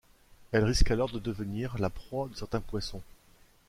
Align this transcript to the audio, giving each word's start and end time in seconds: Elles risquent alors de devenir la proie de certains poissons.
Elles 0.51 0.63
risquent 0.63 0.89
alors 0.89 1.11
de 1.11 1.19
devenir 1.19 1.77
la 1.77 1.91
proie 1.91 2.27
de 2.27 2.33
certains 2.35 2.59
poissons. 2.59 3.03